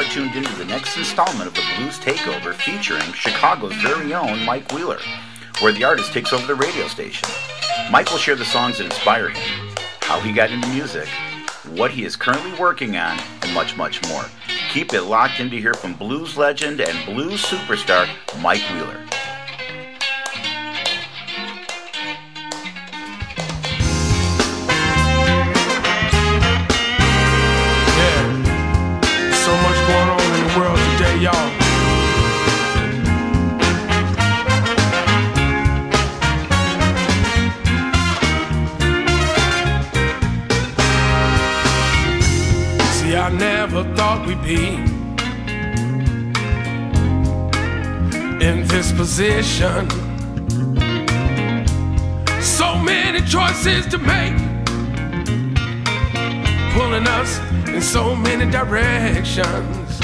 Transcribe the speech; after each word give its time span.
are 0.00 0.04
tuned 0.04 0.34
into 0.34 0.54
the 0.56 0.64
next 0.64 0.96
installment 0.96 1.46
of 1.46 1.52
the 1.52 1.62
Blues 1.76 1.98
Takeover 1.98 2.54
featuring 2.54 3.12
Chicago's 3.12 3.74
very 3.82 4.14
own 4.14 4.42
Mike 4.46 4.72
Wheeler, 4.72 4.98
where 5.60 5.74
the 5.74 5.84
artist 5.84 6.10
takes 6.14 6.32
over 6.32 6.46
the 6.46 6.54
radio 6.54 6.86
station. 6.88 7.28
Mike 7.90 8.10
will 8.10 8.16
share 8.16 8.34
the 8.34 8.44
songs 8.46 8.78
that 8.78 8.86
inspire 8.86 9.28
him, 9.28 9.68
how 10.00 10.18
he 10.20 10.32
got 10.32 10.50
into 10.50 10.66
music, 10.68 11.06
what 11.76 11.90
he 11.90 12.04
is 12.04 12.16
currently 12.16 12.58
working 12.58 12.96
on, 12.96 13.20
and 13.42 13.52
much, 13.52 13.76
much 13.76 14.00
more. 14.08 14.24
Keep 14.72 14.94
it 14.94 15.02
locked 15.02 15.38
in 15.38 15.50
to 15.50 15.60
hear 15.60 15.74
from 15.74 15.92
blues 15.92 16.34
legend 16.34 16.80
and 16.80 17.04
blues 17.04 17.44
superstar 17.44 18.08
Mike 18.40 18.62
Wheeler. 18.72 19.09
Position. 49.20 49.86
So 52.40 52.74
many 52.78 53.20
choices 53.20 53.86
to 53.88 53.98
make, 53.98 54.34
pulling 56.72 57.06
us 57.06 57.38
in 57.68 57.82
so 57.82 58.16
many 58.16 58.50
directions. 58.50 60.00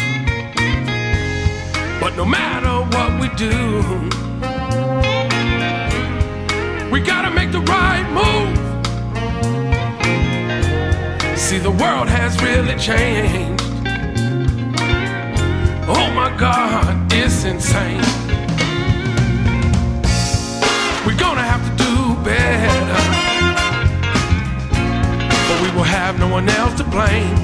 But 1.99 2.15
no 2.15 2.27
matter 2.27 2.75
what 2.95 3.19
we 3.19 3.29
do, 3.37 4.11
we 6.91 7.01
gotta 7.01 7.31
make 7.31 7.53
the 7.53 7.63
right 7.73 8.07
move. 8.21 8.55
See, 11.39 11.59
the 11.59 11.71
world 11.71 12.09
has 12.09 12.39
really 12.43 12.77
changed. 12.79 13.65
Oh 15.89 16.11
my 16.15 16.37
God, 16.39 17.11
it's 17.11 17.45
insane. 17.45 18.26
Have 26.17 26.29
no 26.29 26.33
one 26.33 26.49
else 26.49 26.75
to 26.75 26.85
blame. 26.85 27.35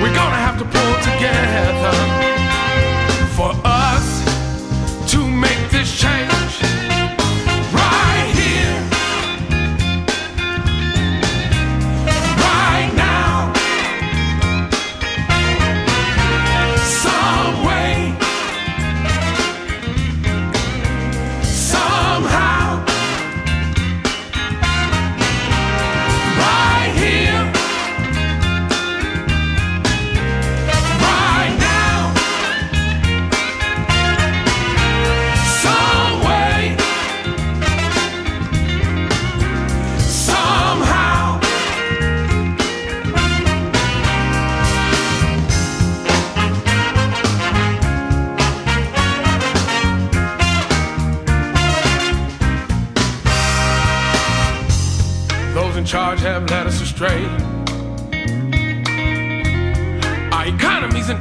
We're 0.00 0.14
gonna 0.14 0.42
have 0.46 0.58
to 0.58 0.64
pull 0.64 0.94
together 1.02 1.92
for 3.36 3.52
us 3.64 4.24
to 5.12 5.28
make 5.28 5.70
this 5.70 5.98
change. 5.98 6.45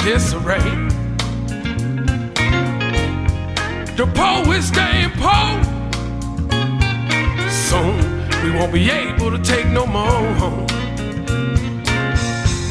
Disarray. 0.06 0.60
The 3.98 4.06
poor 4.14 4.54
is 4.54 4.68
staying 4.68 5.10
poor. 5.18 5.50
Soon 7.50 7.98
we 8.44 8.52
won't 8.56 8.72
be 8.72 8.92
able 8.92 9.32
to 9.32 9.40
take 9.40 9.68
no 9.70 9.88
more. 9.88 10.22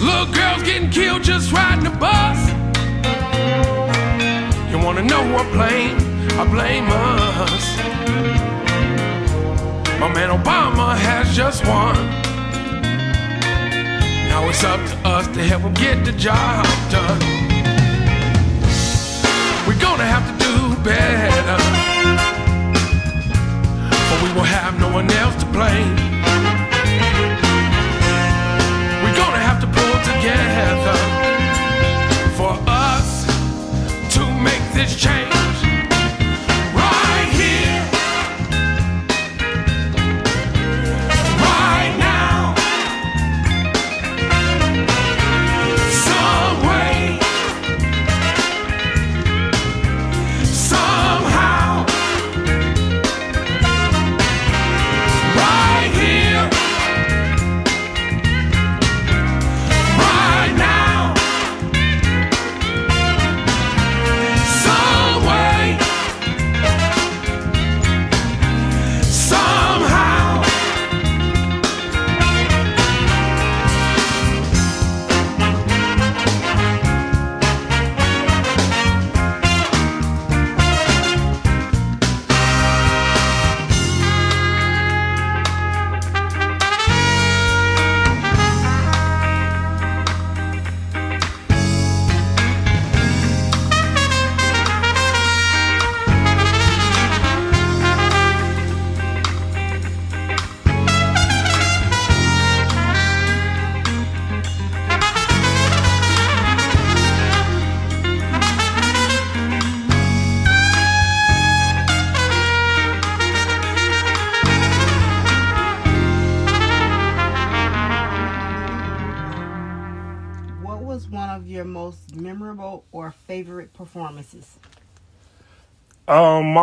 Little 0.06 0.30
girls 0.32 0.62
getting 0.62 0.90
killed 0.90 1.24
just 1.24 1.50
riding 1.50 1.82
the 1.82 1.96
bus. 1.98 2.38
You 4.70 4.78
wanna 4.78 5.02
know 5.02 5.22
who 5.26 5.34
I 5.34 5.44
blame? 5.58 5.96
I 6.38 6.44
blame 6.56 6.86
us. 6.88 7.64
My 9.98 10.08
man 10.14 10.30
Obama 10.30 10.96
has 10.96 11.36
just 11.36 11.66
won. 11.66 12.33
Now 14.34 14.48
it's 14.48 14.64
up 14.64 14.80
to 14.80 15.08
us 15.08 15.28
to 15.28 15.42
help 15.44 15.62
him 15.62 15.74
get 15.74 16.04
the 16.04 16.10
job 16.10 16.66
done. 16.90 17.20
We're 19.64 19.80
gonna 19.80 20.08
have 20.14 20.26
to 20.26 20.34
do 20.44 20.56
better, 20.82 21.58
but 24.08 24.18
we 24.24 24.30
will 24.34 24.50
have 24.58 24.74
no 24.80 24.92
one 24.92 25.08
else 25.12 25.36
to 25.36 25.46
blame. 25.56 25.94
We're 29.04 29.18
gonna 29.22 29.44
have 29.48 29.60
to 29.60 29.68
pull 29.68 29.98
together 30.12 30.98
for 32.34 32.58
us 32.66 33.26
to 34.14 34.22
make 34.42 34.64
this 34.72 34.96
change. 35.00 35.53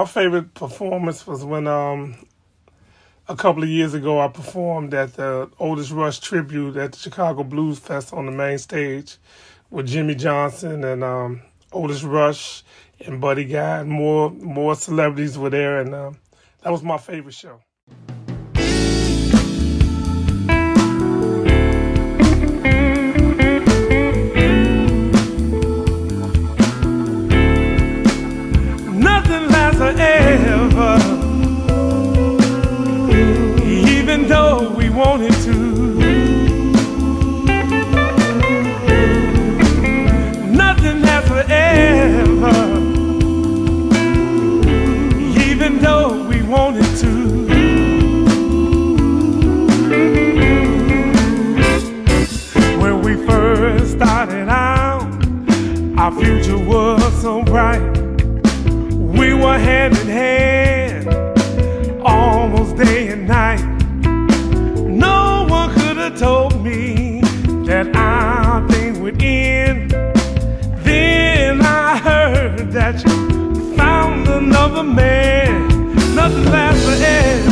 My 0.01 0.07
favorite 0.07 0.51
performance 0.55 1.27
was 1.27 1.45
when 1.45 1.67
um, 1.67 2.15
a 3.27 3.35
couple 3.35 3.61
of 3.61 3.69
years 3.69 3.93
ago, 3.93 4.19
I 4.19 4.29
performed 4.29 4.95
at 4.95 5.13
the 5.13 5.47
Otis 5.59 5.91
Rush 5.91 6.19
tribute 6.19 6.75
at 6.75 6.93
the 6.93 6.97
Chicago 6.97 7.43
Blues 7.43 7.77
Fest 7.77 8.11
on 8.11 8.25
the 8.25 8.31
main 8.31 8.57
stage 8.57 9.17
with 9.69 9.85
Jimmy 9.85 10.15
Johnson 10.15 10.83
and 10.83 11.03
um, 11.03 11.43
Otis 11.71 12.01
Rush 12.01 12.63
and 13.05 13.21
Buddy 13.21 13.45
Guy, 13.45 13.81
and 13.81 13.91
more 13.91 14.31
more 14.31 14.73
celebrities 14.73 15.37
were 15.37 15.51
there, 15.51 15.79
and 15.81 15.93
uh, 15.93 16.11
that 16.63 16.71
was 16.71 16.81
my 16.81 16.97
favorite 16.97 17.35
show. 17.35 17.61
Forever, 29.91 30.97
even 33.65 34.27
though 34.27 34.69
we 34.75 34.89
wanted 34.89 35.33
to. 35.43 35.53
Nothing 40.47 41.01
lasts 41.01 41.29
forever, 41.29 42.55
even 45.49 45.79
though 45.79 46.27
we 46.27 46.41
wanted 46.41 46.97
to. 46.97 47.11
When 52.79 53.01
we 53.01 53.15
first 53.25 53.93
started 53.97 54.47
out, 54.47 55.03
our 55.97 56.11
future 56.11 56.57
was 56.57 57.21
so 57.21 57.43
bright. 57.43 58.00
Hand 59.67 59.95
in 59.97 60.07
hand, 60.07 61.07
almost 62.03 62.75
day 62.77 63.09
and 63.09 63.27
night. 63.27 63.63
No 64.87 65.45
one 65.47 65.69
could 65.73 65.97
have 65.97 66.17
told 66.17 66.63
me 66.63 67.21
that 67.65 67.95
our 67.95 68.67
thing 68.69 69.01
would 69.01 69.21
end. 69.21 69.91
Then 70.83 71.61
I 71.61 71.97
heard 71.97 72.71
that 72.71 73.03
you 73.05 73.75
found 73.77 74.27
another 74.27 74.83
man. 74.83 75.67
Nothing 76.15 76.45
lasts 76.45 76.83
forever, 76.85 77.50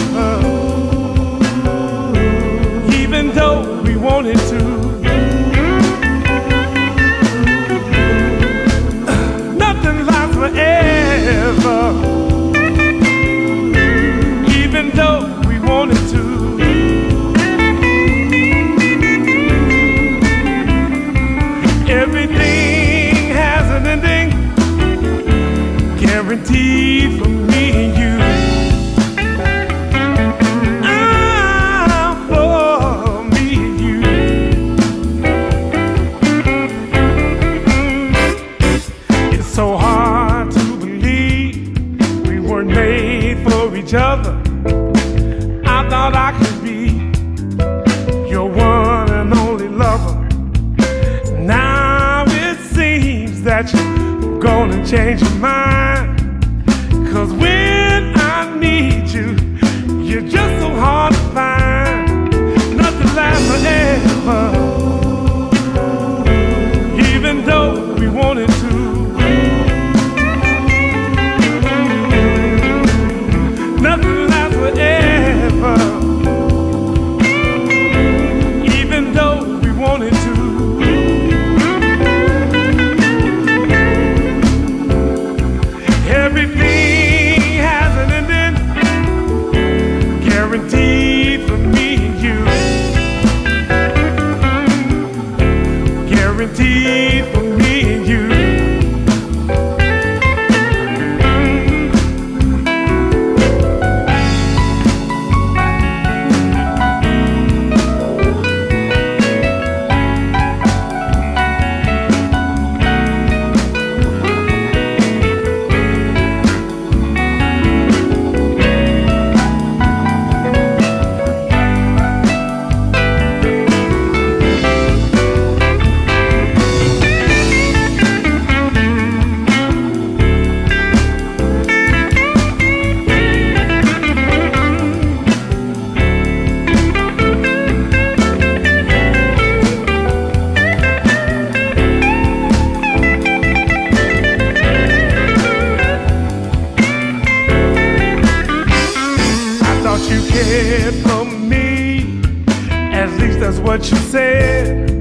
at 153.09 153.19
least 153.19 153.39
that's 153.39 153.57
what 153.59 153.89
you 153.89 153.97
said. 153.97 154.91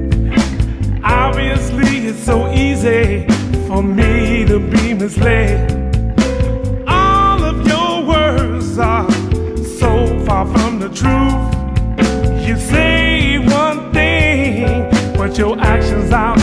Obviously, 1.03 2.07
it's 2.07 2.23
so 2.23 2.51
easy 2.51 3.27
for 3.67 3.83
me 3.83 4.45
to 4.45 4.59
be 4.59 4.93
misled. 4.93 5.71
All 6.87 7.43
of 7.43 7.67
your 7.67 8.05
words 8.05 8.79
are 8.79 9.09
so 9.81 9.91
far 10.25 10.45
from 10.47 10.79
the 10.79 10.89
truth. 10.89 12.47
You 12.47 12.57
say 12.57 13.37
one 13.37 13.93
thing, 13.93 14.89
but 15.15 15.37
your 15.37 15.59
actions 15.59 16.11
are 16.11 16.38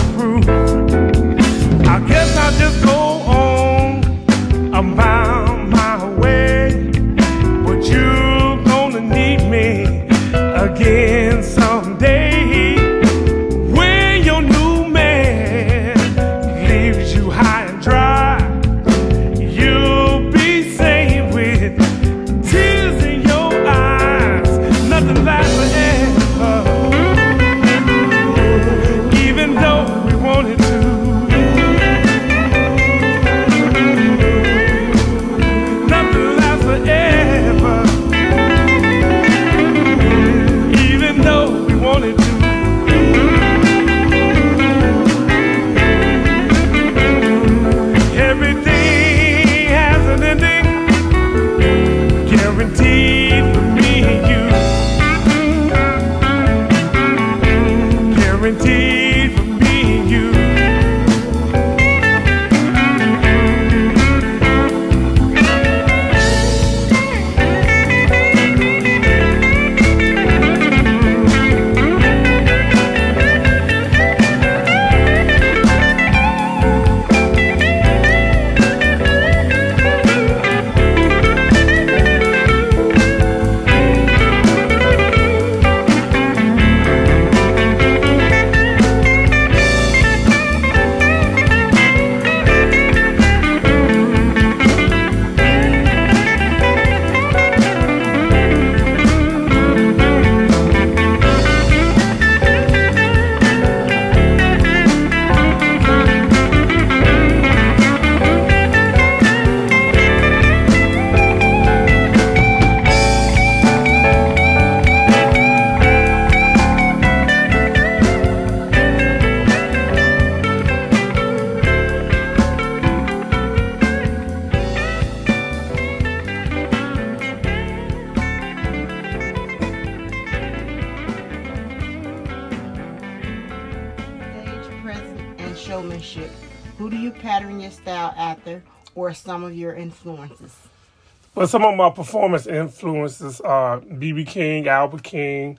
Well, 141.46 141.50
some 141.52 141.64
of 141.64 141.76
my 141.76 141.90
performance 141.90 142.48
influences 142.48 143.40
are 143.40 143.78
B.B. 143.78 144.24
King, 144.24 144.66
Albert 144.66 145.04
King, 145.04 145.58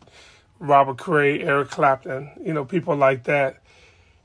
Robert 0.59 0.97
Cray, 0.97 1.41
Eric 1.41 1.69
Clapton, 1.69 2.29
you 2.43 2.51
know, 2.51 2.65
people 2.65 2.97
like 2.97 3.23
that. 3.23 3.61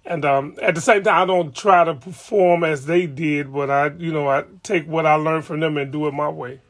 And 0.04 0.25
um, 0.25 0.57
at 0.61 0.75
the 0.75 0.81
same 0.81 1.04
time, 1.04 1.23
I 1.23 1.25
don't 1.25 1.54
try 1.54 1.85
to 1.85 1.95
perform 1.95 2.64
as 2.64 2.87
they 2.87 3.07
did, 3.07 3.52
but 3.52 3.71
I, 3.71 3.92
you 3.97 4.11
know, 4.11 4.28
I 4.28 4.42
take 4.64 4.88
what 4.88 5.07
I 5.07 5.14
learned 5.14 5.45
from 5.45 5.61
them 5.61 5.76
and 5.76 5.92
do 5.92 6.09
it 6.09 6.14
my 6.14 6.28
way. 6.28 6.61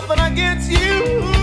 nothing 0.00 0.20
against 0.20 0.70
you. 0.70 1.37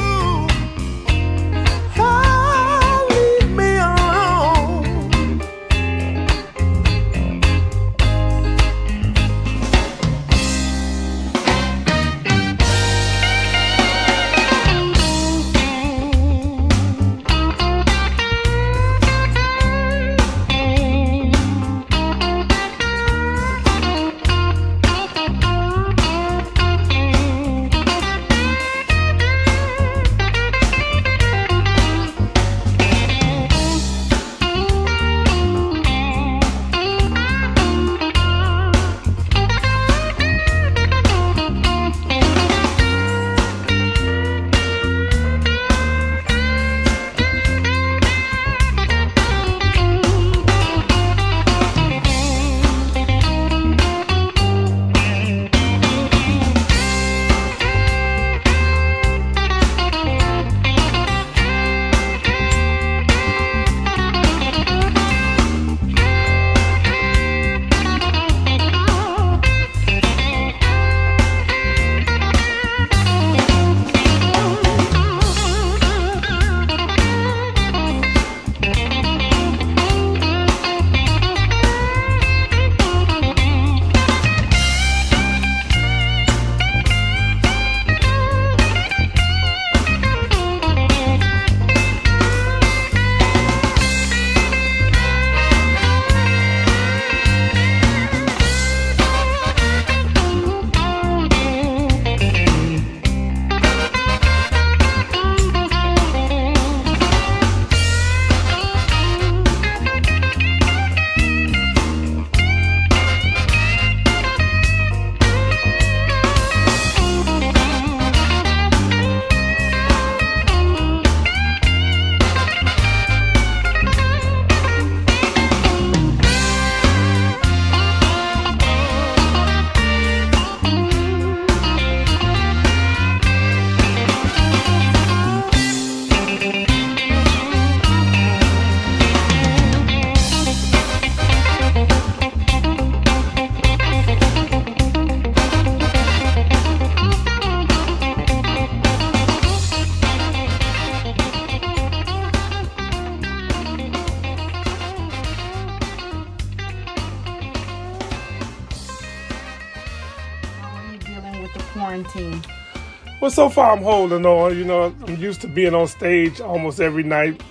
so 163.35 163.49
far 163.49 163.73
I'm 163.75 163.83
holding 163.83 164.25
on. 164.25 164.57
You 164.57 164.63
know, 164.63 164.95
I'm 165.05 165.17
used 165.17 165.41
to 165.41 165.47
being 165.47 165.75
on 165.75 165.87
stage 165.87 166.39
almost 166.39 166.79
every 166.79 167.03
night, 167.03 167.43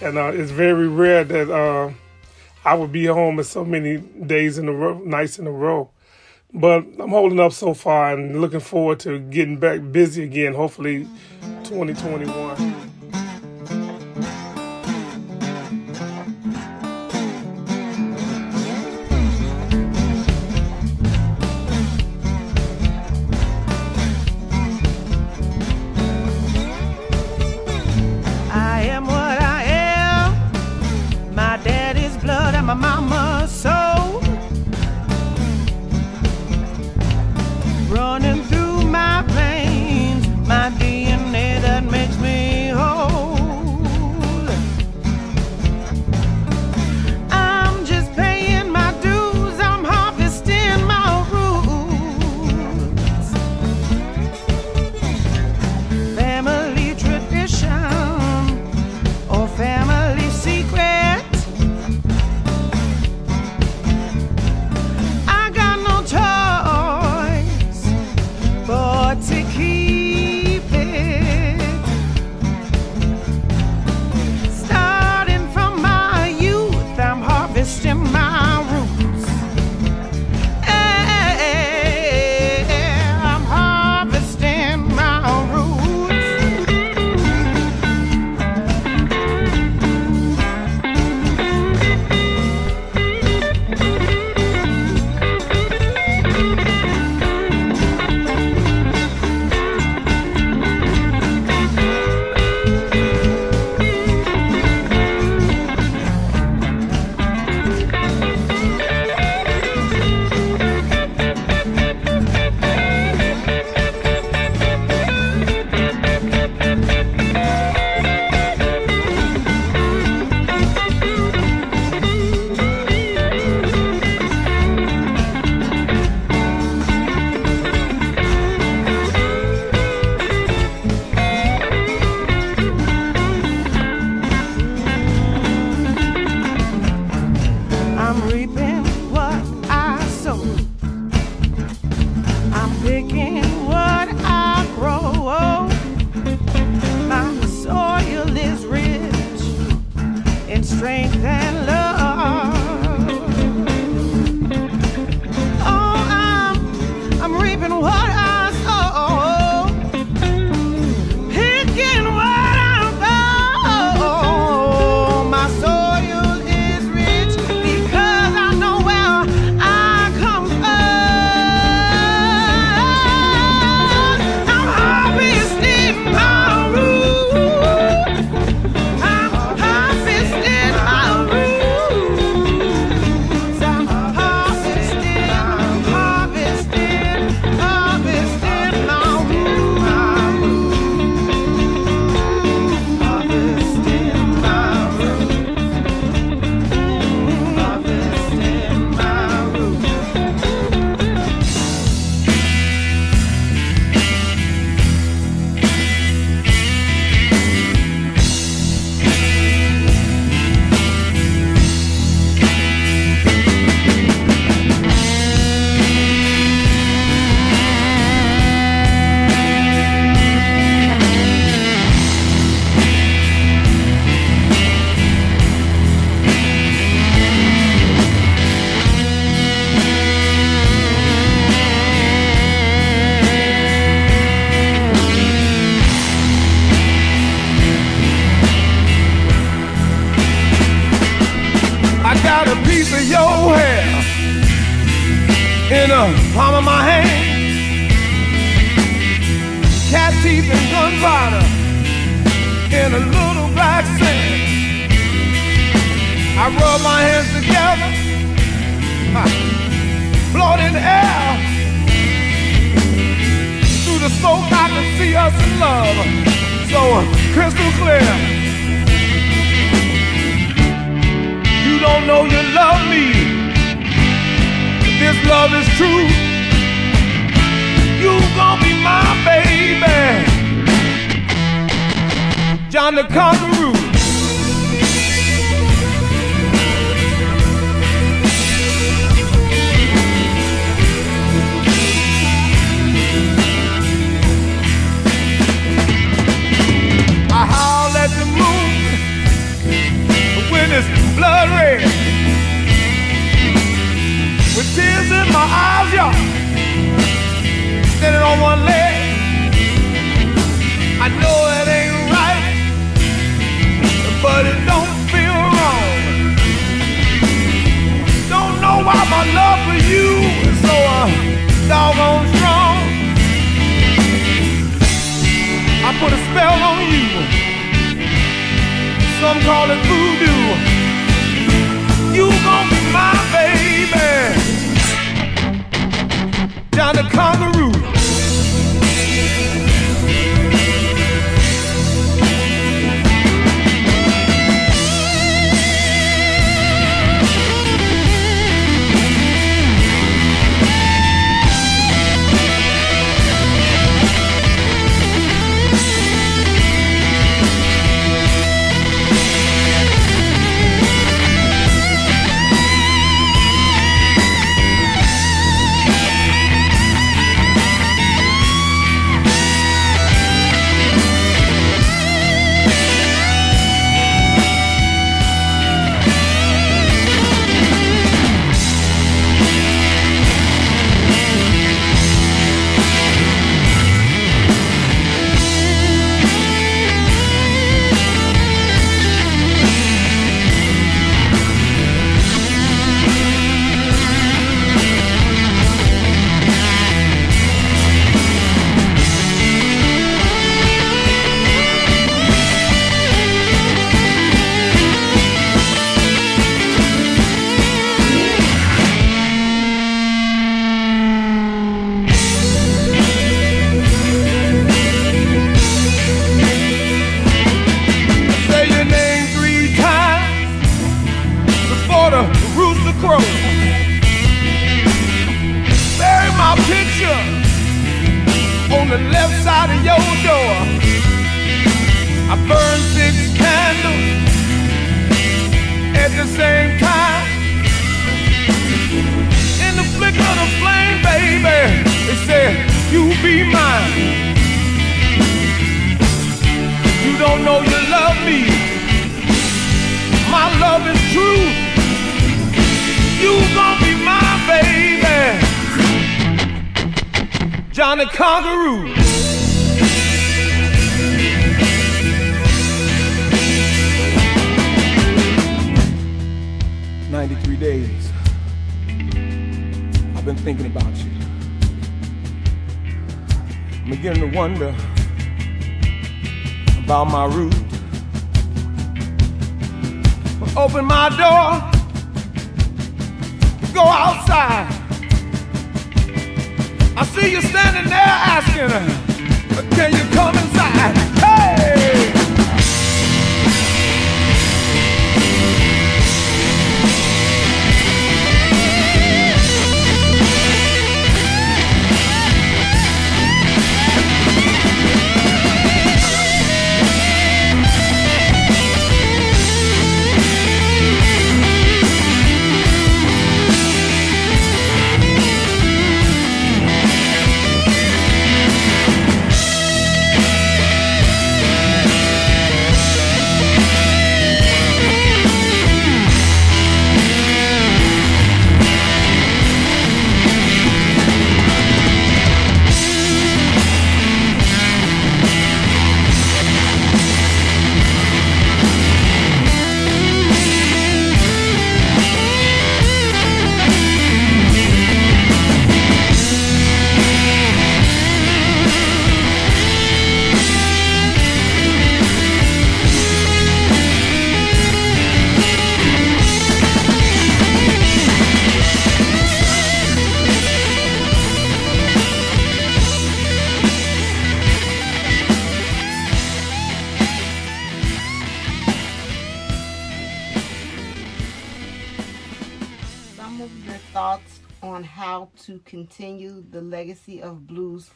and 0.00 0.16
uh, 0.16 0.32
it's 0.32 0.50
very 0.50 0.88
rare 0.88 1.22
that 1.22 1.50
uh, 1.50 1.92
I 2.64 2.74
would 2.74 2.92
be 2.92 3.04
home 3.04 3.42
so 3.42 3.62
many 3.62 3.98
days 3.98 4.56
in 4.56 4.68
a 4.68 4.72
row, 4.72 4.98
nights 5.00 5.38
in 5.38 5.46
a 5.46 5.52
row. 5.52 5.90
But 6.54 6.86
I'm 6.98 7.10
holding 7.10 7.40
up 7.40 7.52
so 7.52 7.74
far 7.74 8.14
and 8.14 8.40
looking 8.40 8.60
forward 8.60 9.00
to 9.00 9.18
getting 9.18 9.58
back 9.58 9.80
busy 9.92 10.24
again, 10.24 10.54
hopefully 10.54 11.06
2021. 11.64 12.77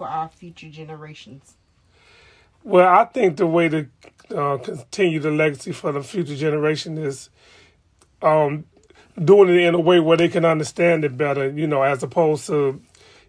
For 0.02 0.08
our 0.08 0.28
future 0.28 0.68
generations. 0.68 1.54
Well, 2.64 2.88
I 2.88 3.04
think 3.04 3.36
the 3.36 3.46
way 3.46 3.68
to 3.68 3.86
uh, 4.36 4.56
continue 4.58 5.20
the 5.20 5.30
legacy 5.30 5.70
for 5.70 5.92
the 5.92 6.02
future 6.02 6.34
generation 6.34 6.98
is 6.98 7.30
um, 8.20 8.64
doing 9.22 9.50
it 9.50 9.58
in 9.58 9.74
a 9.74 9.80
way 9.80 10.00
where 10.00 10.16
they 10.16 10.28
can 10.28 10.44
understand 10.44 11.04
it 11.04 11.16
better, 11.16 11.48
you 11.50 11.68
know, 11.68 11.82
as 11.82 12.02
opposed 12.02 12.46
to, 12.48 12.80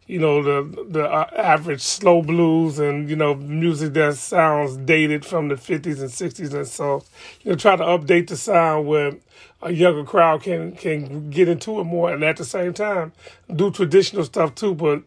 you 0.08 0.18
know, 0.18 0.42
the 0.42 0.86
the 0.90 1.04
uh, 1.04 1.30
average 1.36 1.82
slow 1.82 2.24
blues 2.24 2.80
and 2.80 3.08
you 3.08 3.16
know 3.16 3.36
music 3.36 3.94
that 3.94 4.16
sounds 4.16 4.76
dated 4.78 5.26
from 5.26 5.50
the 5.50 5.58
fifties 5.58 6.02
and 6.02 6.12
sixties, 6.12 6.54
and 6.54 6.68
so 6.68 7.04
you 7.42 7.52
know 7.52 7.56
try 7.56 7.76
to 7.76 7.84
update 7.84 8.28
the 8.28 8.36
sound 8.36 8.88
where 8.88 9.14
a 9.62 9.72
younger 9.72 10.04
crowd 10.04 10.42
can 10.42 10.72
can 10.74 11.30
get 11.30 11.48
into 11.48 11.80
it 11.80 11.84
more, 11.84 12.12
and 12.12 12.24
at 12.24 12.38
the 12.38 12.46
same 12.46 12.74
time 12.74 13.14
do 13.56 13.72
traditional 13.72 14.24
stuff 14.24 14.56
too, 14.56 14.74
but 14.76 15.04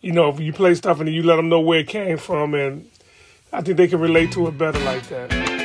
you 0.00 0.12
know, 0.12 0.28
if 0.28 0.40
you 0.40 0.52
play 0.52 0.74
stuff 0.74 1.00
and 1.00 1.08
you 1.08 1.22
let 1.22 1.36
them 1.36 1.48
know 1.48 1.60
where 1.60 1.80
it 1.80 1.88
came 1.88 2.18
from, 2.18 2.54
and 2.54 2.88
I 3.52 3.62
think 3.62 3.76
they 3.76 3.88
can 3.88 4.00
relate 4.00 4.32
to 4.32 4.46
it 4.46 4.58
better 4.58 4.78
like 4.80 5.08
that. 5.08 5.57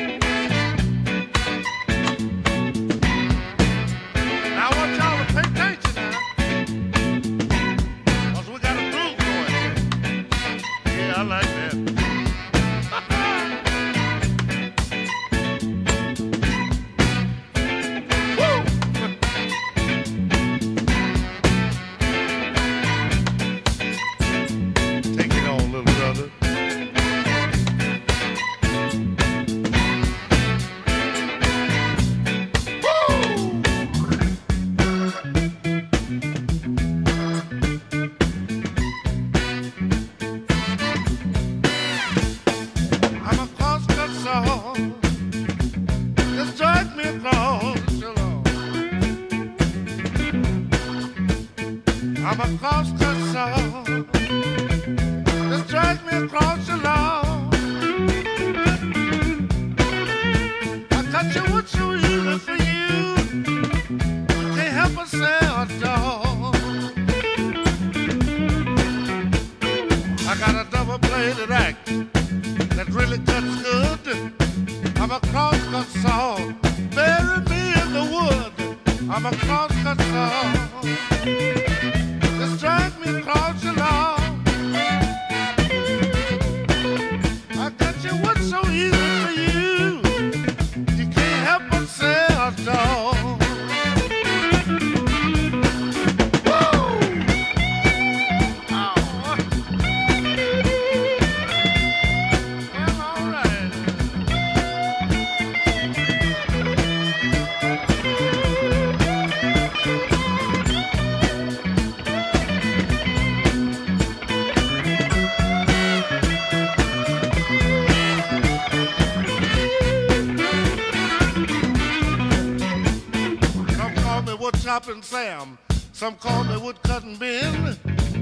some 126.04 126.16
called 126.16 126.50
me 126.50 126.58
woodcutting 126.58 127.16
bin. 127.16 127.78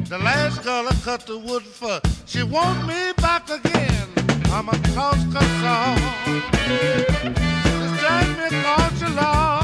The 0.07 0.19
last 0.19 0.61
girl 0.63 0.87
I 0.87 0.93
cut 1.03 1.25
the 1.25 1.35
wood 1.39 1.63
for, 1.63 1.99
she 2.27 2.43
want 2.43 2.85
me 2.85 3.11
back 3.17 3.49
again. 3.49 4.07
I'm 4.51 4.69
a 4.69 4.77
cross 4.93 5.17
cut 5.33 5.49
song. 5.63 5.97
This 7.79 7.99
drives 7.99 8.37
me 8.37 8.61
long 8.61 8.91
you 9.01 9.15
long. 9.15 9.60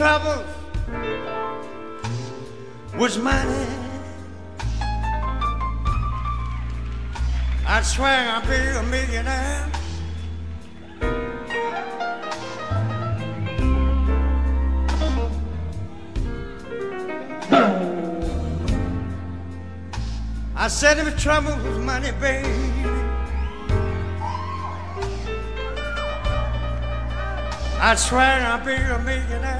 If 0.00 0.06
trouble 0.06 0.44
was 2.96 3.18
money, 3.18 3.66
I'd 7.66 7.84
swear 7.84 8.30
I'd 8.30 8.48
be 8.48 8.78
a 8.78 8.82
millionaire. 8.82 9.70
I 20.56 20.68
said 20.68 20.96
if 21.06 21.18
trouble 21.18 21.54
was 21.62 21.76
money, 21.76 22.12
baby. 22.12 22.48
I'd 27.82 27.98
swear 27.98 28.46
I'd 28.46 28.64
be 28.64 28.72
a 28.72 28.98
millionaire. 29.00 29.59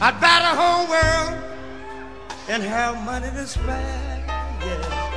I'd 0.00 0.20
buy 0.20 0.38
the 0.40 0.54
whole 0.54 0.86
world 0.88 1.34
and 2.48 2.62
have 2.62 3.04
money 3.04 3.30
to 3.30 3.46
spare. 3.48 4.24
Yeah. 4.62 5.08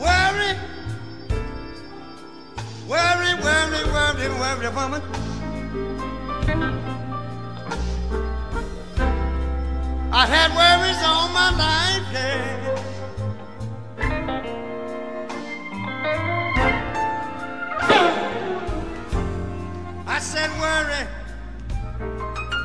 Worry, 0.00 0.56
worry, 2.88 3.34
worry, 3.44 3.84
worry, 3.92 4.28
worry, 4.40 4.68
woman. 4.74 5.02
I 10.10 10.24
had 10.26 10.50
worries 10.56 11.02
all 11.04 11.28
my 11.28 11.50
life, 11.50 12.06
yeah. 12.10 12.73
Said 20.24 20.50
worry, 20.58 21.06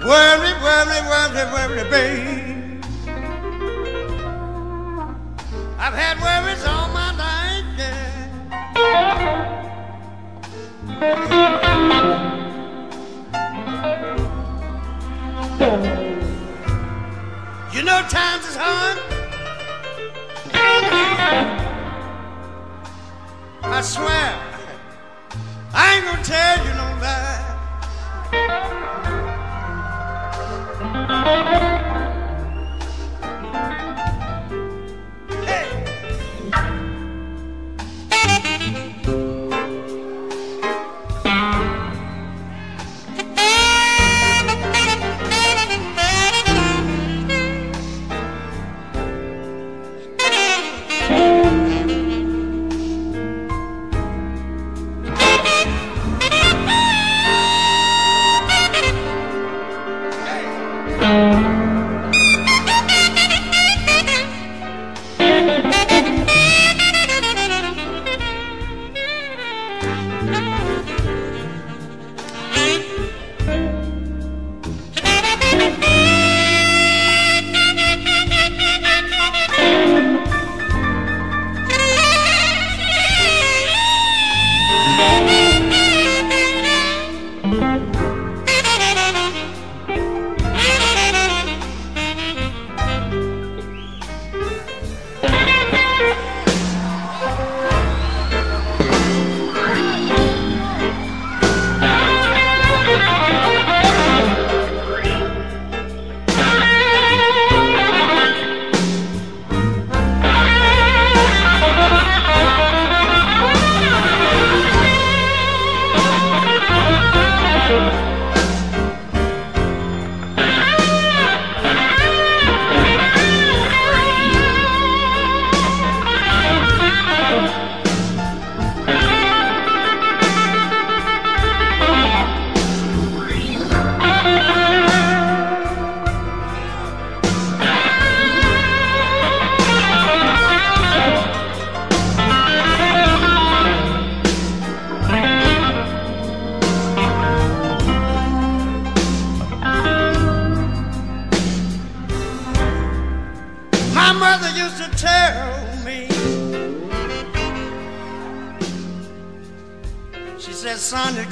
worry, 0.06 0.54
worry, 0.64 1.00
worry, 1.12 1.44
worry, 1.54 1.84
babe. 1.92 2.84
I've 5.78 5.94
had 5.94 6.16
worries 6.22 6.64
all 6.64 6.88
my 6.94 7.12
life, 7.26 7.66
yeah. 7.78 8.16
You 17.74 17.82
know 17.84 18.02
times 18.08 18.46
is 18.48 18.56
hard. 18.56 18.98
I 23.64 23.82
swear, 23.82 24.34
I 25.74 25.96
ain't 25.96 26.06
gonna 26.06 26.24
tell 26.24 26.58
you 26.66 26.74
no 26.74 26.88
lie. 27.02 27.39
Hey. 31.30 31.69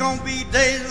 Gonna 0.08 0.24
be 0.24 0.46
days 0.46 0.87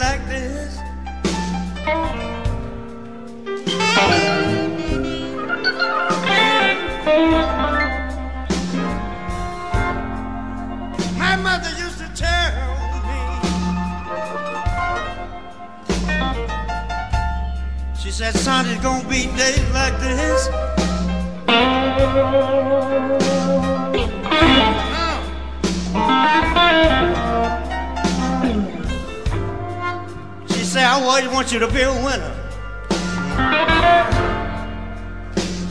want 31.46 31.52
you 31.52 31.60
to 31.60 31.72
be 31.72 31.82
a 31.82 31.92
winner. 32.02 32.34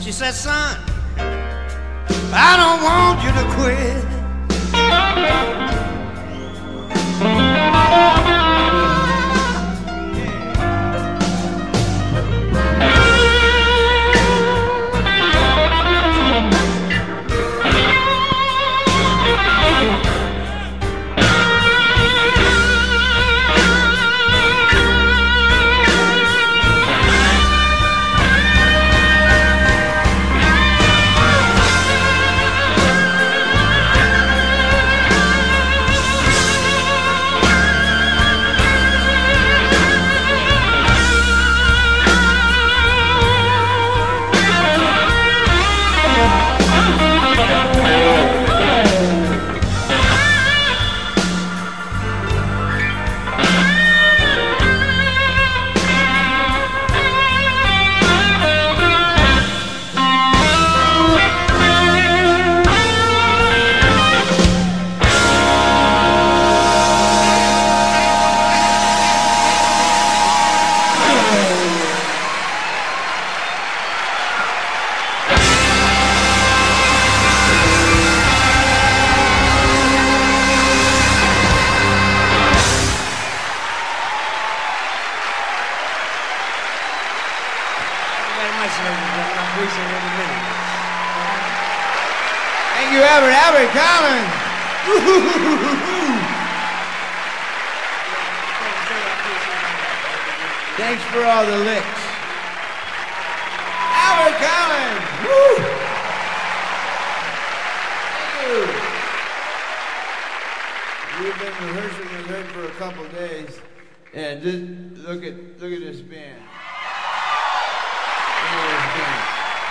She 0.00 0.10
said, 0.10 0.32
son, 0.32 0.80
I 2.32 2.56
don't 2.56 2.82
want 2.82 3.22
you 3.22 3.30
to 3.32 3.44
quit. 3.56 4.05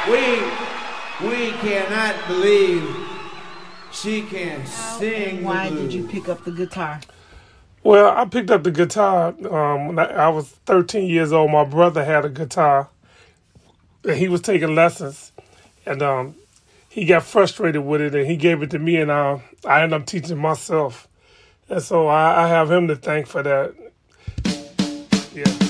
We 0.09 0.39
we 1.27 1.51
cannot 1.53 2.27
believe 2.27 2.87
she 3.91 4.21
can 4.21 4.63
sing. 4.65 5.37
the 5.37 5.43
Why 5.43 5.69
did 5.69 5.91
you 5.91 6.07
pick 6.07 6.29
up 6.29 6.43
the 6.43 6.51
guitar? 6.51 6.99
Well, 7.83 8.15
I 8.15 8.25
picked 8.25 8.51
up 8.51 8.63
the 8.63 8.71
guitar 8.71 9.29
um, 9.49 9.87
when 9.87 9.99
I, 9.99 10.05
I 10.05 10.27
was 10.29 10.49
13 10.49 11.09
years 11.09 11.31
old. 11.31 11.51
My 11.51 11.63
brother 11.63 12.03
had 12.03 12.25
a 12.25 12.29
guitar, 12.29 12.89
and 14.03 14.15
he 14.17 14.27
was 14.27 14.41
taking 14.41 14.75
lessons, 14.75 15.31
and 15.85 16.01
um, 16.01 16.35
he 16.89 17.05
got 17.05 17.23
frustrated 17.23 17.83
with 17.83 18.01
it, 18.01 18.13
and 18.13 18.27
he 18.27 18.37
gave 18.37 18.61
it 18.61 18.71
to 18.71 18.79
me, 18.79 18.97
and 18.97 19.09
uh, 19.09 19.39
I 19.65 19.81
ended 19.81 20.01
up 20.01 20.07
teaching 20.07 20.37
myself, 20.37 21.07
and 21.69 21.81
so 21.81 22.07
I, 22.07 22.45
I 22.45 22.47
have 22.47 22.69
him 22.69 22.87
to 22.89 22.95
thank 22.95 23.27
for 23.27 23.41
that. 23.41 23.73
Yeah. 25.33 25.64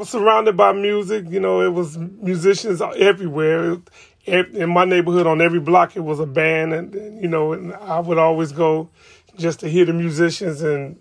Was 0.00 0.08
surrounded 0.08 0.56
by 0.56 0.72
music. 0.72 1.26
You 1.28 1.38
know, 1.40 1.60
it 1.60 1.72
was 1.74 1.96
musicians 1.98 2.80
everywhere. 2.80 3.76
In 4.26 4.68
my 4.70 4.84
neighborhood, 4.84 5.26
on 5.26 5.40
every 5.40 5.60
block, 5.60 5.96
it 5.96 6.00
was 6.00 6.20
a 6.20 6.26
band, 6.26 6.72
and, 6.72 7.22
you 7.22 7.28
know, 7.28 7.52
and 7.52 7.74
I 7.74 8.00
would 8.00 8.18
always 8.18 8.52
go 8.52 8.88
just 9.36 9.60
to 9.60 9.68
hear 9.68 9.84
the 9.86 9.92
musicians, 9.94 10.60
and 10.62 10.98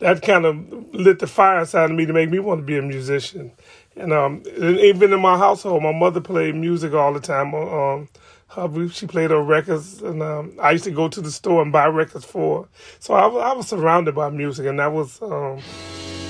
that 0.00 0.22
kind 0.22 0.44
of 0.44 0.94
lit 0.94 1.18
the 1.20 1.26
fire 1.26 1.60
inside 1.60 1.90
of 1.90 1.96
me 1.96 2.04
to 2.06 2.12
make 2.12 2.30
me 2.30 2.38
want 2.40 2.60
to 2.60 2.64
be 2.64 2.76
a 2.76 2.82
musician. 2.82 3.52
And 3.96 4.12
um, 4.12 4.42
even 4.56 5.12
in 5.12 5.20
my 5.20 5.36
household, 5.38 5.82
my 5.82 5.92
mother 5.92 6.20
played 6.20 6.54
music 6.54 6.92
all 6.94 7.12
the 7.12 7.20
time. 7.20 7.54
Um, 7.54 8.08
her, 8.48 8.88
she 8.88 9.06
played 9.06 9.30
her 9.30 9.42
records, 9.42 10.02
and 10.02 10.22
um, 10.22 10.52
I 10.60 10.72
used 10.72 10.84
to 10.84 10.90
go 10.90 11.08
to 11.08 11.20
the 11.20 11.30
store 11.30 11.62
and 11.62 11.72
buy 11.72 11.86
records 11.86 12.24
for 12.24 12.62
her. 12.64 12.68
So 12.98 13.14
I, 13.14 13.26
was- 13.26 13.42
I 13.42 13.52
was 13.52 13.68
surrounded 13.68 14.14
by 14.14 14.30
music, 14.30 14.66
and 14.66 14.78
that 14.80 14.92
was 14.92 15.22
um, 15.22 15.60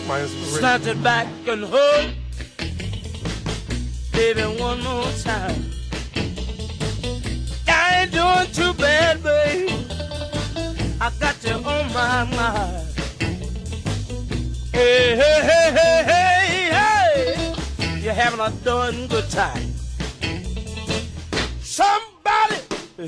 my 0.09 0.23
inspiration. 0.23 0.59
Snatch 0.59 0.87
it 0.87 1.03
back 1.03 1.27
and 1.47 1.65
hold, 1.65 2.15
baby, 4.13 4.43
one 4.59 4.83
more 4.83 5.13
time. 5.23 5.67
I 7.69 8.01
ain't 8.01 8.13
doing 8.13 8.49
too 8.53 8.73
bad, 8.81 9.23
babe. 9.23 9.69
I 10.99 11.13
got 11.21 11.45
you 11.45 11.57
on 11.57 11.93
my 11.93 12.25
mind. 12.25 12.87
Hey, 14.73 15.15
hey, 15.15 15.41
hey, 15.51 15.73
hey, 15.79 16.03
hey, 16.13 16.71
hey. 16.79 18.01
You're 18.01 18.15
having 18.15 18.41
a 18.41 18.51
darn 18.65 19.09
good 19.09 19.29
time. 19.29 19.75
Somebody 21.61 22.57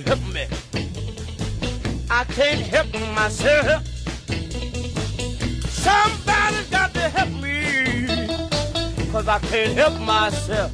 help 0.05 0.21
me. 0.35 0.47
I 2.11 2.25
can't 2.25 2.61
help 2.61 2.93
myself. 3.15 3.90
Somebody 5.81 6.65
got 6.71 6.93
to 6.95 7.09
help 7.09 7.31
me. 7.43 8.17
Cause 9.11 9.29
I 9.29 9.39
can't 9.39 9.73
help 9.77 9.99
myself. 10.01 10.73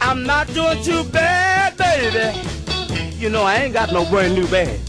I'm 0.00 0.24
not 0.24 0.46
doing 0.48 0.82
too 0.82 1.04
bad, 1.04 1.76
baby. 1.76 2.38
You 3.18 3.30
know, 3.30 3.42
I 3.42 3.56
ain't 3.56 3.74
got 3.74 3.92
no 3.92 4.04
brand 4.10 4.34
new 4.34 4.46
Somebody 4.48 4.80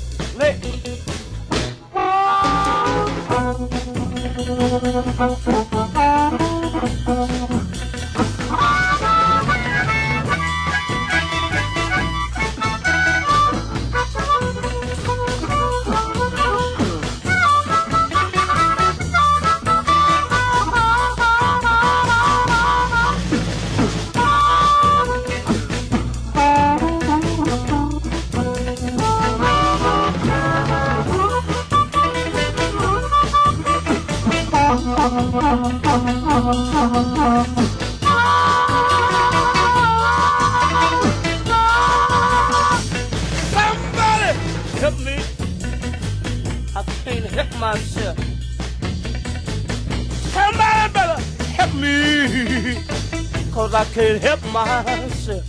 myself. 54.55 55.43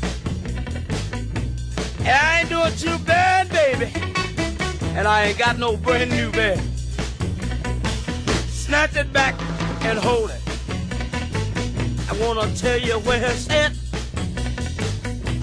And 2.00 2.08
I 2.08 2.40
ain't 2.40 2.48
doing 2.48 2.74
too 2.76 2.98
bad, 3.04 3.48
baby. 3.50 3.92
And 4.96 5.06
I 5.06 5.26
ain't 5.26 5.38
got 5.38 5.58
no 5.58 5.76
brand 5.76 6.10
new 6.10 6.32
bag. 6.32 6.58
Snatch 8.48 8.96
it 8.96 9.12
back 9.12 9.34
and 9.82 9.96
hold 9.96 10.30
it. 10.30 10.42
I 12.10 12.14
wanna 12.20 12.52
tell 12.56 12.78
you 12.78 12.98
where 13.06 13.22
it's 13.30 13.48
at. 13.48 13.72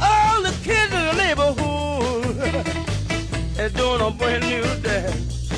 All 0.01 0.41
the 0.41 0.53
kids 0.61 0.91
in 0.91 1.03
the 1.09 1.15
neighborhood 1.23 2.67
are 3.59 3.69
doing 3.69 4.01
a 4.01 4.11
brand 4.11 4.43
new 4.43 4.63
dance. 4.81 5.53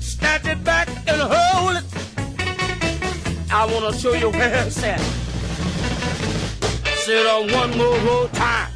Snatch 0.00 0.44
it 0.44 0.62
back 0.62 0.88
and 1.08 1.22
hold 1.22 1.76
it. 1.78 1.84
I 3.50 3.64
wanna 3.72 3.96
show 3.96 4.12
you 4.12 4.28
where 4.28 4.66
it's 4.66 4.82
at. 4.82 5.19
Sit 7.10 7.26
on 7.26 7.50
oh, 7.50 7.56
one 7.56 7.76
more 7.76 8.28
time. 8.28 8.70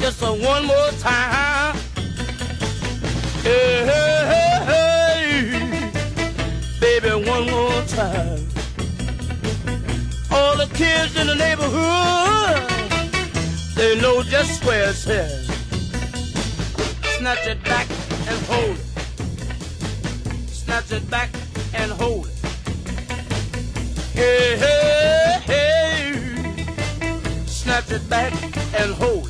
Just 0.00 0.20
a 0.22 0.26
one 0.26 0.66
more 0.66 0.90
time. 0.98 1.76
Hey, 3.44 3.86
hey, 3.86 4.64
hey. 4.66 5.90
Baby, 6.80 7.10
one 7.30 7.48
more 7.48 7.82
time. 7.82 8.44
All 10.32 10.56
the 10.56 10.68
kids 10.74 11.14
in 11.16 11.28
the 11.28 11.36
neighborhood, 11.36 12.68
they 13.76 14.00
know 14.00 14.24
just 14.24 14.64
where 14.64 14.90
it's 14.90 15.06
at. 15.06 15.30
Snatch 17.18 17.46
it 17.46 17.62
back 17.62 17.88
and 18.26 18.46
hold 18.46 18.76
it. 18.76 18.84
Snatch 20.48 20.90
it 20.90 21.08
back 21.08 21.30
and 21.72 21.92
hold 21.92 22.26
it. 22.26 22.37
And 28.78 28.94
hold 28.94 29.27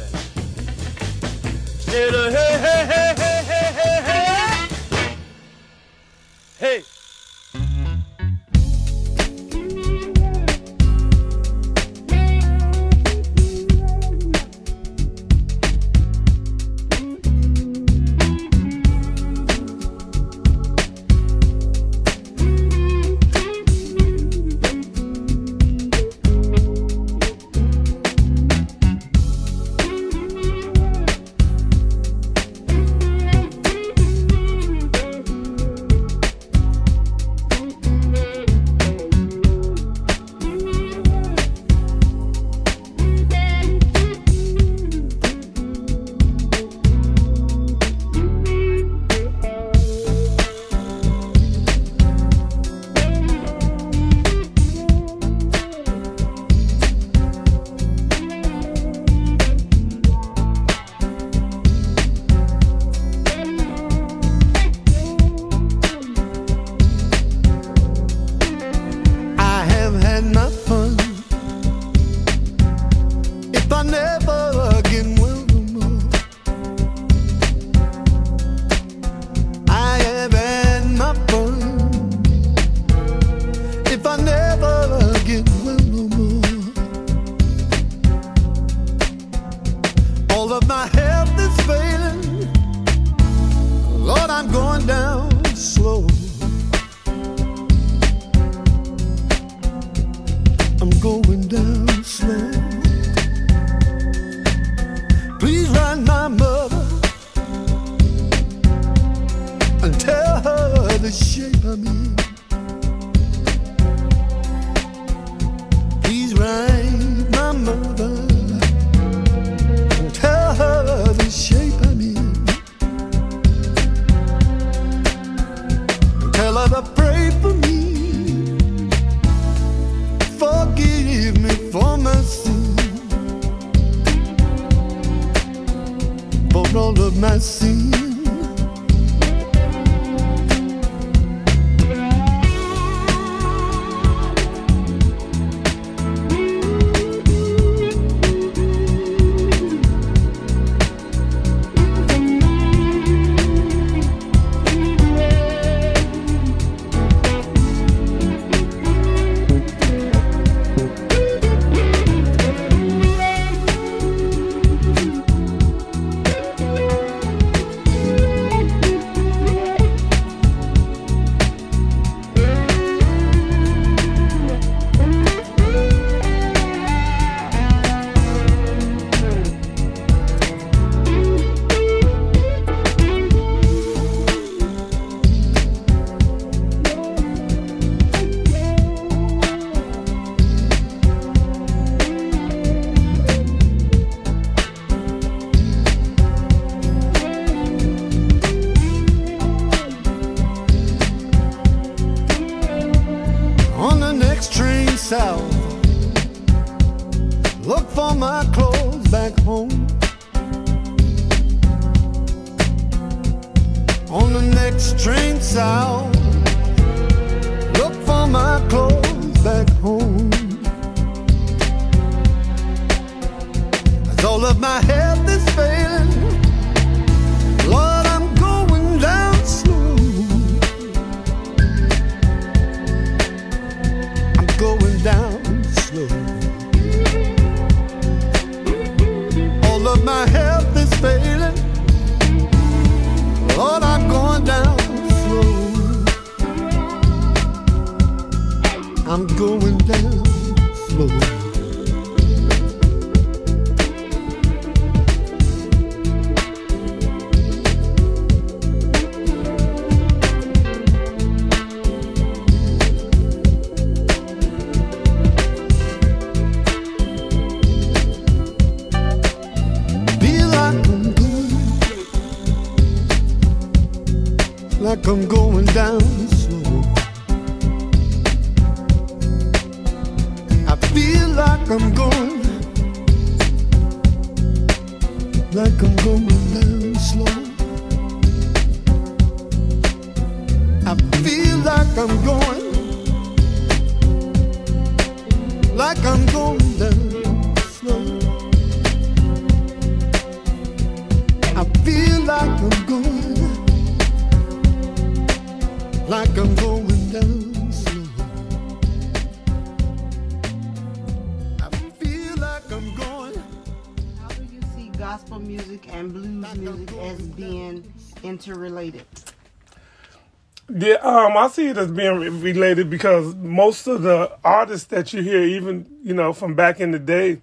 I 321.39 321.49
see 321.49 321.69
it 321.69 321.79
as 321.79 321.91
being 321.91 322.19
re- 322.19 322.29
related 322.29 322.91
because 322.91 323.35
most 323.37 323.87
of 323.87 324.03
the 324.03 324.37
artists 324.45 324.89
that 324.89 325.13
you 325.13 325.23
hear, 325.23 325.43
even 325.43 325.87
you 326.03 326.15
know 326.15 326.33
from 326.33 326.55
back 326.55 326.81
in 326.81 326.91
the 326.91 326.99
day, 326.99 327.41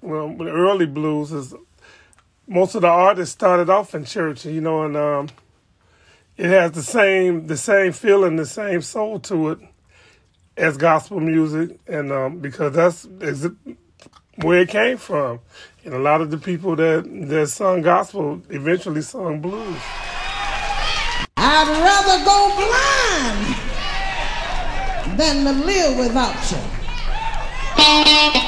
well, 0.00 0.36
early 0.42 0.86
blues, 0.86 1.32
is 1.32 1.54
most 2.46 2.74
of 2.74 2.82
the 2.82 2.88
artists 2.88 3.34
started 3.34 3.70
off 3.70 3.94
in 3.94 4.04
church, 4.04 4.44
you 4.44 4.60
know, 4.60 4.82
and 4.82 4.96
um, 4.96 5.28
it 6.36 6.46
has 6.46 6.72
the 6.72 6.82
same 6.82 7.46
the 7.46 7.56
same 7.56 7.92
feeling, 7.92 8.36
the 8.36 8.46
same 8.46 8.82
soul 8.82 9.18
to 9.20 9.50
it 9.50 9.58
as 10.56 10.76
gospel 10.76 11.20
music, 11.20 11.78
and 11.86 12.12
um, 12.12 12.38
because 12.38 12.74
that's 12.74 13.06
where 14.36 14.60
it 14.60 14.68
came 14.68 14.98
from, 14.98 15.40
and 15.84 15.94
a 15.94 15.98
lot 15.98 16.20
of 16.20 16.30
the 16.30 16.38
people 16.38 16.76
that 16.76 17.04
that 17.28 17.48
sung 17.48 17.82
gospel 17.82 18.42
eventually 18.50 19.02
sung 19.02 19.40
blues. 19.40 19.80
I'd 21.46 21.68
rather 21.84 22.24
go 22.24 22.38
blind 22.56 23.38
than 25.18 25.44
to 25.44 25.52
live 25.66 25.98
without 25.98 26.50
you. 26.50 26.56
I 27.76 28.44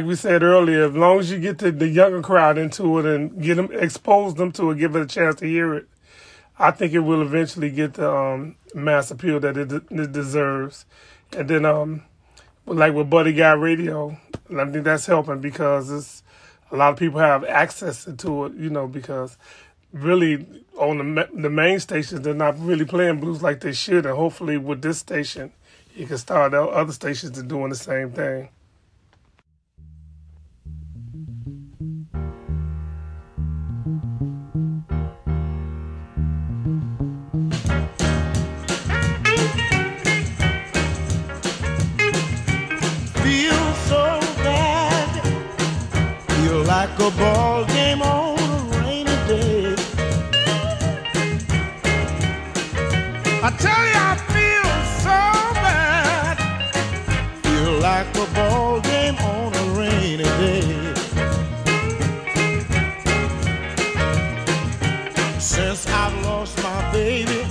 like 0.00 0.08
we 0.08 0.14
said 0.14 0.42
earlier, 0.42 0.86
as 0.86 0.94
long 0.94 1.18
as 1.18 1.30
you 1.30 1.38
get 1.38 1.58
the, 1.58 1.70
the 1.70 1.86
younger 1.86 2.22
crowd 2.22 2.56
into 2.56 2.98
it 2.98 3.04
and 3.04 3.42
get 3.42 3.56
them, 3.56 3.68
expose 3.72 4.34
them 4.34 4.50
to 4.52 4.70
it, 4.70 4.78
give 4.78 4.96
it 4.96 5.02
a 5.02 5.06
chance 5.06 5.34
to 5.36 5.46
hear 5.46 5.74
it, 5.74 5.88
I 6.58 6.70
think 6.70 6.94
it 6.94 7.00
will 7.00 7.20
eventually 7.20 7.70
get 7.70 7.94
the 7.94 8.10
um, 8.10 8.56
mass 8.74 9.10
appeal 9.10 9.40
that 9.40 9.58
it, 9.58 9.70
it 9.70 10.12
deserves. 10.12 10.86
And 11.36 11.50
then, 11.50 11.66
um, 11.66 12.04
like 12.64 12.94
with 12.94 13.10
Buddy 13.10 13.34
Guy 13.34 13.52
Radio, 13.52 14.18
I 14.50 14.64
think 14.70 14.84
that's 14.84 15.04
helping 15.04 15.42
because 15.42 15.90
it's 15.90 16.22
a 16.70 16.76
lot 16.76 16.94
of 16.94 16.98
people 16.98 17.20
have 17.20 17.44
access 17.44 18.04
to 18.04 18.44
it. 18.46 18.54
You 18.54 18.70
know, 18.70 18.86
because 18.86 19.36
really 19.92 20.46
on 20.78 21.14
the 21.14 21.28
the 21.34 21.50
main 21.50 21.78
stations 21.78 22.22
they're 22.22 22.32
not 22.32 22.58
really 22.58 22.86
playing 22.86 23.20
blues 23.20 23.42
like 23.42 23.60
they 23.60 23.72
should, 23.72 24.06
and 24.06 24.16
hopefully 24.16 24.56
with 24.56 24.80
this 24.80 24.98
station, 24.98 25.52
you 25.94 26.06
can 26.06 26.16
start 26.16 26.54
other 26.54 26.92
stations 26.92 27.32
to 27.32 27.42
doing 27.42 27.68
the 27.68 27.76
same 27.76 28.12
thing. 28.12 28.48
Like 46.80 46.98
a 46.98 47.10
ball 47.18 47.64
game 47.66 48.00
on 48.00 48.38
a 48.38 48.58
rainy 48.78 49.16
day. 49.28 49.74
I 53.46 53.50
tell 53.64 53.82
you, 53.90 54.00
I 54.10 54.14
feel 54.34 54.70
so 55.06 55.18
bad. 55.64 56.36
Feel 57.44 57.72
like 57.88 58.10
a 58.24 58.26
ball 58.34 58.80
game 58.80 59.18
on 59.32 59.48
a 59.62 59.64
rainy 59.78 60.28
day. 60.40 60.68
Since 65.38 65.86
I've 65.86 66.16
lost 66.24 66.62
my 66.62 66.80
baby, 66.92 67.46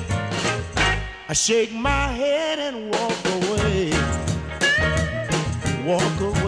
I 1.28 1.34
shake 1.34 1.72
my 1.72 2.08
head 2.22 2.58
and 2.58 2.90
walk 2.94 3.20
away 3.36 3.94
walk 5.86 6.20
away. 6.20 6.39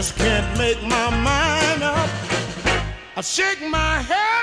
Just 0.00 0.16
can't 0.16 0.56
make 0.56 0.80
my 0.82 1.10
mind 1.10 1.82
up. 1.82 2.08
I 3.18 3.20
shake 3.20 3.60
my 3.68 4.00
head 4.00 4.39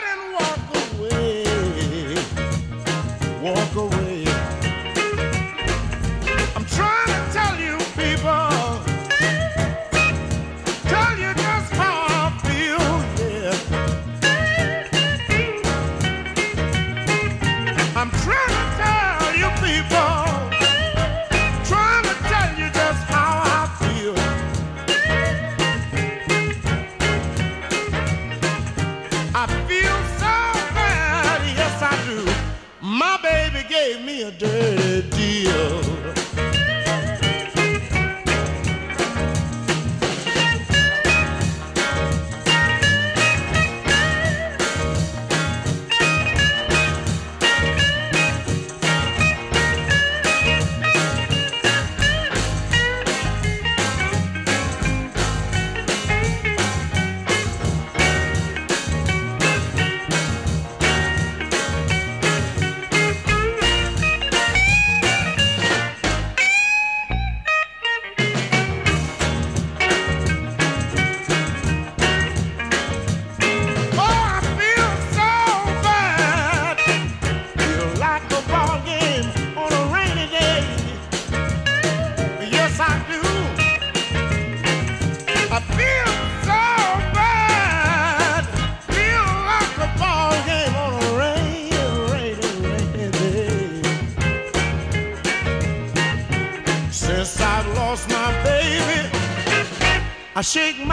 shake 100.47 100.86